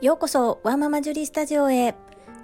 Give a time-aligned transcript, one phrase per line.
[0.00, 1.94] ようこそワーママジュリスタジオへ。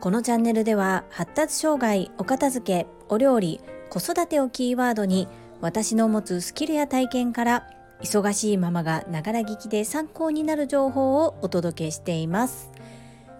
[0.01, 5.27] このチャンネルでは発達障害お片付けお料理子育てをキーワードに
[5.63, 7.67] 私の持つスキルや体験から
[8.03, 12.71] 忙しいママがながら聞きで参考になる情報をお届けしています。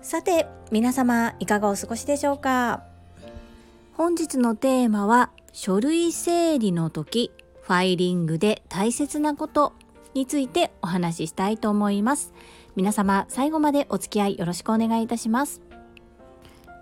[0.01, 2.85] さて皆様いかがお過ごしでしょうか？
[3.93, 9.75] 本日のテーマは書類整理の時ファイリングで大切なこと
[10.15, 12.33] についてお話ししたいと思います。
[12.77, 15.63] 皆様最後までお付き合いよろしくお願いいたします。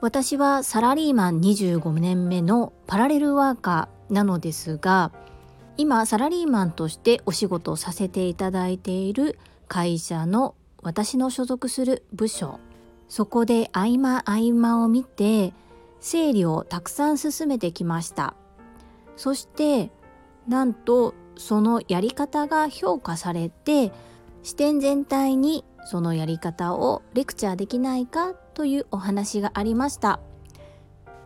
[0.01, 5.12] 私はサラリーマン25年目のパラレルワーカーなのですが
[5.77, 12.59] 今サラリーマンとしてお仕事をさせていただいている会社の私の所属する部署。
[13.09, 15.53] そこで合間合間を見て
[16.01, 18.34] 整理をたくさん進めてきました。
[19.17, 19.92] そして
[20.48, 23.92] なんとそのやり方が評価されて
[24.42, 30.20] 視点全体にそのやり方をレクチャーできないかというお話がありました。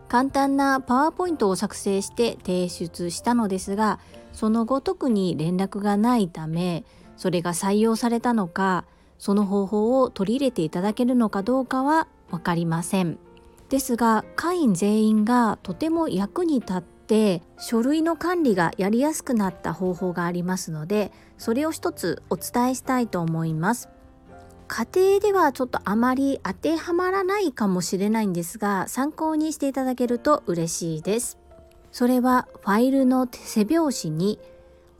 [0.09, 3.99] 簡単なパワーポイントを作成して提出したのですが
[4.33, 6.83] その後特に連絡がないため
[7.15, 8.85] それが採用されたのか
[9.19, 13.19] その方法を取り入れていただけるのかどうかは分かりません。
[13.69, 23.89] ですが会員全員がとても役に立って書類の管理がやりやすくなった方法がありますのでそれを一つお伝えしたいと思います。
[24.69, 31.39] 家庭ではちょっとあまり当てはまらないかもしれないんですが参考にしていただけると嬉しいです。
[31.91, 34.39] それはファイルの背表紙に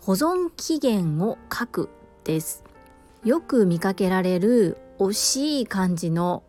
[0.02, 1.90] 保存期限を書く
[2.23, 2.64] です。
[3.23, 6.42] よく見かけられる惜しい感じの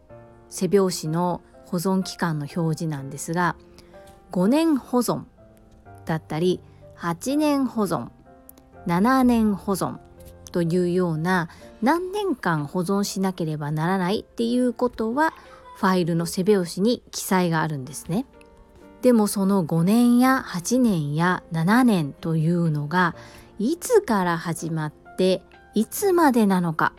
[0.48, 3.54] 背表紙の保存期間の表示なんですが
[4.32, 5.24] 5年保存
[6.06, 6.60] だったり
[6.96, 8.08] 8年保存
[8.86, 9.98] 7年保存
[10.50, 11.48] というような
[11.82, 15.32] 何年間保存しなければならないっていうことは
[15.76, 18.26] ファイルの背表紙に記載があるんですね。
[19.02, 23.14] でもその5年や8年や7年というのが
[23.58, 25.42] いつから始まって
[25.74, 26.92] いつまでなのか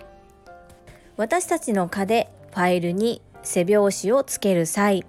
[1.17, 5.05] 私たちの課でファイルに背表紙をつける際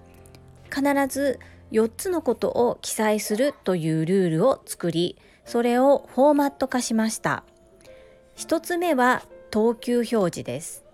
[0.70, 1.38] 必ず
[1.70, 7.44] 4つのことを記載するというルールを作りそれをフォーマット化しました
[8.36, 10.84] 1つ目は等級表示です。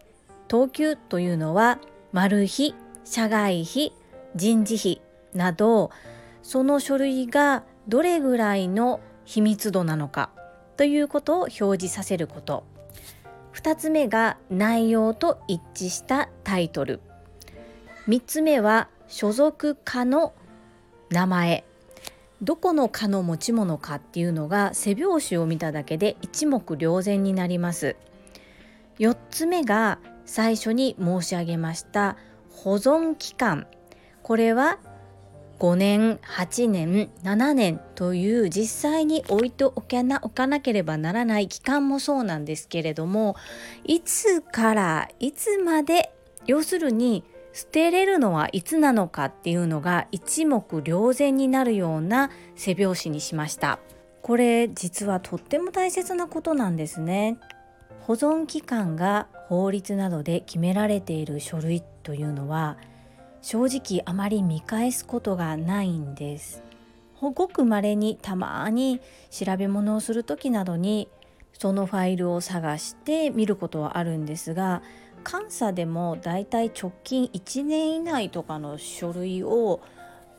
[0.48, 1.78] 等級というのは
[2.12, 3.92] マル秘社外費
[4.34, 5.02] 人事費
[5.34, 5.90] など
[6.42, 10.30] その書類がどれぐらいの秘密度なのか
[10.76, 12.64] ということを表示させること。
[13.54, 17.00] 2つ目が内容と一致したタイトル。
[18.06, 20.32] 3つ目は所属課の
[21.10, 21.64] 名前。
[22.42, 27.96] どこの課の持ち物かっていうのが背表紙を見ただけで一目瞭然になります。
[28.98, 32.16] 4つ目が最初に申し上げました
[32.50, 33.66] 保存期間。
[34.22, 34.78] これは
[35.58, 43.34] 5年8年7年という実際に置いておかなおかなければならない期間もそうなんですけれども
[43.84, 46.12] いつからいつまで
[46.46, 53.78] 要するに捨てれるのはいつなのかっていうのが一目瞭然になるような背表紙にしました。
[54.22, 57.38] これ実はとっても大切なことなんですね。
[58.00, 62.78] 保存期間が法律などで決められている書類というのは
[63.42, 66.62] 正直あまり見返すことがないんです。
[67.20, 71.08] ごく稀にたまに調べ物をする時などに
[71.52, 74.82] そのファイルを探して見ることはあるんですが
[75.30, 79.80] 監査でもだいたい直近1年以内とかの書類を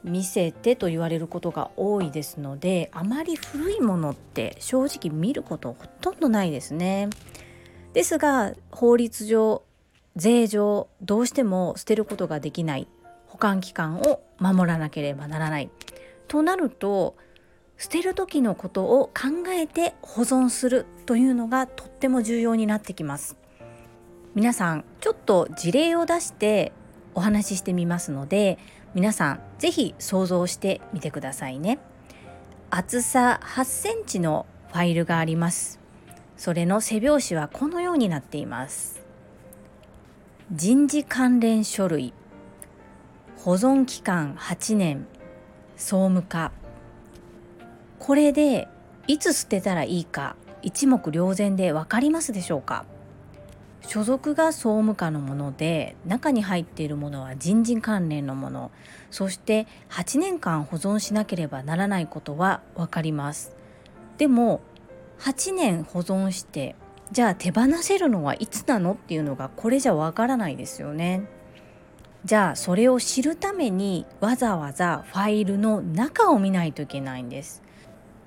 [0.03, 7.09] 見せてと言われることが多いですのであまり古いものって正直見ることほとんどないですね。
[7.93, 9.63] ですが法律上
[10.15, 12.87] 税上どうしても捨てることができない
[13.27, 15.69] 保管期間を守らなければならない
[16.27, 17.15] となると
[17.77, 23.38] 捨てる時のことを考えて保存するというのがとっても重要になってきます
[24.35, 26.71] 皆さんちょっと事例を出して
[27.15, 28.59] お話ししてみますので
[28.93, 31.79] 皆さん是非想像してみてくださいね。
[32.69, 35.79] 厚さ8センチのファイルがあります。
[36.37, 39.01] それの背表紙はこのようになっています。
[40.51, 42.13] 人事関連書類。
[43.37, 45.07] 保存期間8年。
[45.75, 46.51] 総務課。
[47.97, 48.67] これで
[49.07, 52.85] いつ捨てたらいいか一目瞭然で分かりますでしょうか？
[53.89, 58.69] 所属が総務課のもので中に入っているものは人事関連のもの
[59.09, 63.55] そして8年間保存しなければならないことは分かります
[64.19, 64.61] でも
[65.21, 66.75] 8年保存して
[67.11, 71.27] じゃあ手放せるのはいつなのっていうのがこれじゃわからないですよね。
[72.23, 77.63] じゃあそれを知るためにわざわざファイルの中を見ないといけないんです。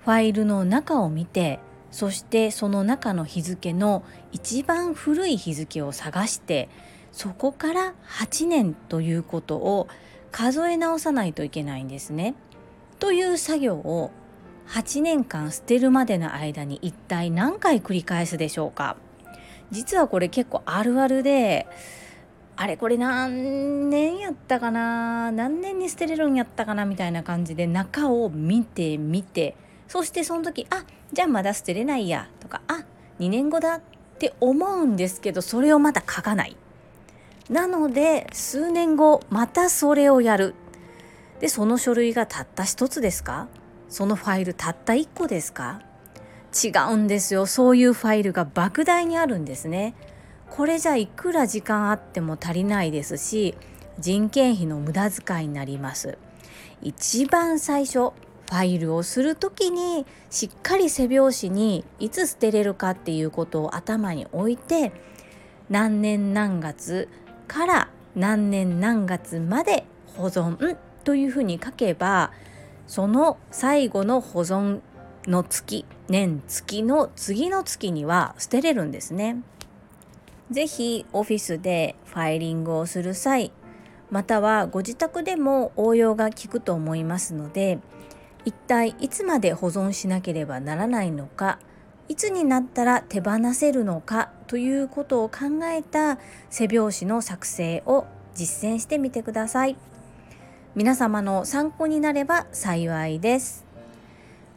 [0.04, 1.60] ファイルの中を見て
[1.92, 4.02] そしてその中の日付の
[4.32, 6.68] 一番古い日付を探して
[7.12, 9.86] そこから8年ということを
[10.32, 12.34] 数え直さないといけないんですね。
[12.98, 14.10] という作業を
[14.68, 18.96] 8年間捨てるまでの間に一体何回繰り返すでしょうか
[19.70, 21.66] 実はこれ結構あるあるで
[22.56, 29.56] あれこれ何年やったかな何年に捨てれるんやったかなみたいな感じで中を見てみて
[29.92, 32.86] そしてその時あじゃあまだ捨てれないやとかあ
[33.20, 33.80] 2年後だっ
[34.18, 36.56] て思うんですけどそれをまた書かない。
[37.50, 40.54] なので数年後またそれをやる。
[41.40, 43.48] でその書類がたった一つですか？
[43.90, 45.82] そのファイルたった1個ですか？
[46.64, 47.44] 違うんですよ。
[47.44, 49.94] そういうファイルが莫大にあるんですね。
[50.48, 53.54] これじゃいくら時間あっても足りないですし
[53.98, 56.16] 人件費の無駄遣いになります。
[56.80, 58.12] 一番最初
[58.48, 64.92] ファイルをする時にしっかり背表紙にいつ捨てれるかっていうことを頭に置いて
[65.70, 67.08] 何年何月
[67.48, 69.84] から何年何月まで
[70.16, 72.32] 保存というふうに書けば
[72.86, 74.80] その最後の保存
[75.26, 79.42] の月年月の次の月には捨てれるんですね。
[80.50, 83.52] ぜひオフィスでファイリングをする際
[84.10, 87.78] またはご自宅でも応用が効くと思いますので
[88.44, 91.58] 一体いつまで保存しなければならないのか
[92.08, 96.18] いつになったら手放せるのかということを考えた
[96.50, 99.76] 背表紙の作成を実践してみてください。
[100.74, 103.64] 皆様の参考になれば幸いです。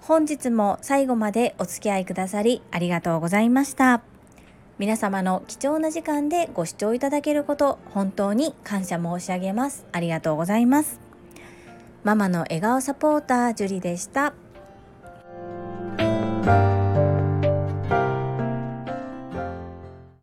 [0.02, 4.02] 本日も最後までお付き合いくださりありがとうございました。
[4.78, 9.86] 皆様の貴重な時間でご視聴いただけること本当に感謝申し上げます。
[9.94, 11.05] ありがとうございます。
[12.06, 14.36] ママの笑顔サポーター樹里でした。